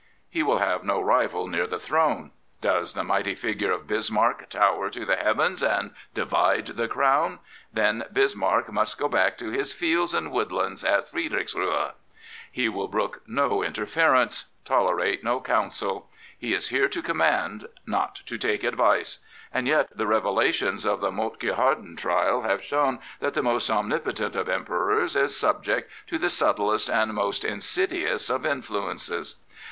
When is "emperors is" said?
24.49-25.37